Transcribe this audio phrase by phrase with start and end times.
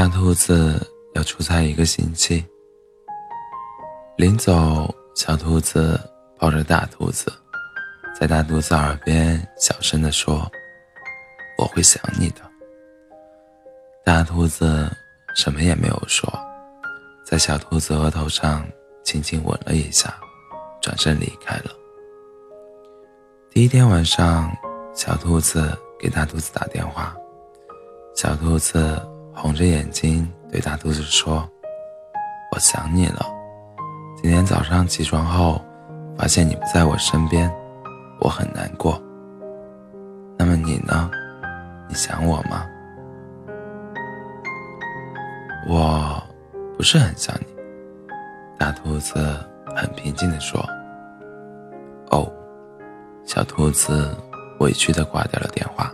[0.00, 0.80] 大兔子
[1.12, 2.42] 要出差一个星期，
[4.16, 6.00] 临走，小兔子
[6.38, 7.30] 抱着大兔子，
[8.18, 10.50] 在大兔子耳边小声地说
[11.58, 12.40] ：“我会想你的。”
[14.02, 14.90] 大兔子
[15.36, 16.32] 什么也没有说，
[17.22, 18.66] 在小兔子额头上
[19.04, 20.18] 轻轻吻了一下，
[20.80, 21.70] 转身离开了。
[23.50, 24.50] 第一天晚上，
[24.94, 27.14] 小兔子给大兔子打电话，
[28.16, 28.98] 小兔子
[29.40, 31.48] 红着眼睛对大兔子说
[32.52, 33.24] ：“我想你了。
[34.20, 35.64] 今天早上起床后，
[36.14, 37.50] 发现你不在我身边，
[38.20, 39.02] 我很难过。
[40.38, 41.10] 那么你呢？
[41.88, 42.66] 你想我吗
[45.66, 46.22] ？”“我
[46.76, 47.46] 不是很想你。”
[48.60, 49.18] 大兔子
[49.74, 50.60] 很平静地说。
[52.12, 52.30] “哦。”
[53.24, 54.14] 小兔子
[54.58, 55.90] 委屈的挂掉了电话。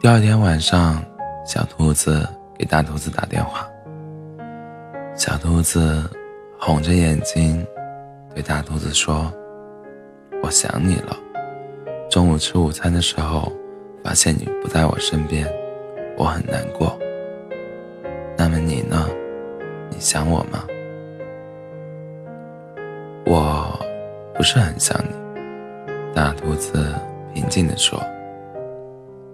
[0.00, 1.04] 第二天晚上，
[1.44, 3.68] 小兔子给大兔子打电话。
[5.14, 6.08] 小兔子
[6.58, 7.62] 红着眼睛
[8.34, 9.30] 对大兔子说
[10.42, 11.14] ：“我想你了。
[12.08, 13.52] 中午吃午餐的时候，
[14.02, 15.46] 发现你不在我身边，
[16.16, 16.98] 我很难过。
[18.38, 19.06] 那么你呢？
[19.90, 20.64] 你想我吗？”
[23.28, 23.78] 我。
[24.34, 25.10] 不是很想你，
[26.14, 26.94] 大兔子
[27.34, 28.02] 平静地说。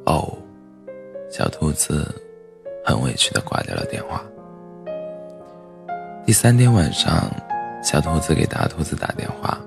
[0.06, 0.36] 哦，
[1.28, 2.06] 小兔子
[2.84, 4.22] 很委屈地挂掉了电话。
[6.24, 7.30] 第三天晚上，
[7.83, 9.58] 小兔子给大兔子打电话。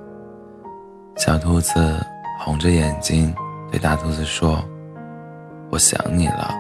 [1.17, 1.99] 小兔子
[2.39, 3.33] 红着眼睛
[3.71, 4.63] 对大兔子说
[5.69, 6.53] ：“我想你了。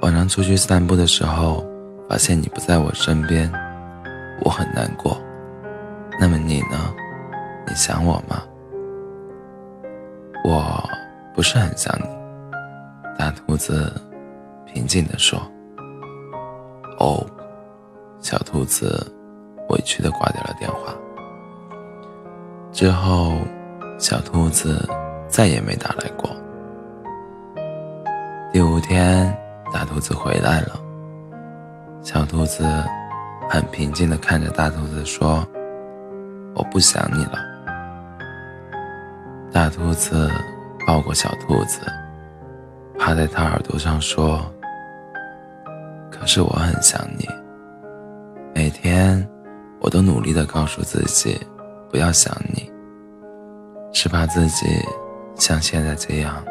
[0.00, 1.64] 晚上出去散步的时候，
[2.08, 3.50] 发现你不在我身边，
[4.42, 5.16] 我很难过。
[6.18, 6.94] 那么你呢？”
[7.68, 8.42] 你想我吗？
[10.44, 10.82] 我
[11.32, 12.21] 不是很想你。
[13.18, 13.92] 大兔子
[14.66, 15.40] 平静地说。
[16.98, 17.26] 哦，
[18.20, 19.04] 小兔子
[19.68, 20.94] 委屈地挂掉了电话。
[22.70, 23.38] 之后，
[23.98, 24.88] 小兔子
[25.28, 26.30] 再也没打来过。
[28.52, 29.36] 第五天，
[29.72, 30.78] 大兔子回来了。
[32.02, 32.64] 小兔子
[33.48, 35.46] 很平静地看着大兔子说
[36.54, 37.38] ：“我不想你了。”
[39.52, 40.30] 大兔子
[40.86, 41.80] 抱过小兔子，
[43.04, 44.40] 趴在他耳朵上说
[46.08, 47.28] ：“可是我很想你。
[48.54, 49.28] 每天，
[49.80, 51.36] 我都努力的告诉自己
[51.90, 52.70] 不要想你，
[53.92, 54.68] 是怕自己
[55.34, 56.44] 像现在这样，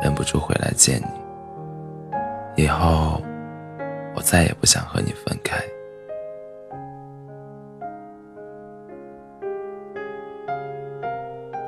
[0.00, 1.02] 忍不住回来见
[2.56, 2.62] 你。
[2.62, 3.20] 以后，
[4.14, 5.56] 我再也不想和你分开。”